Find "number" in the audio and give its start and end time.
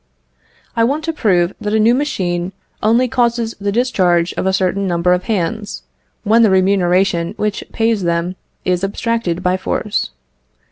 4.87-5.13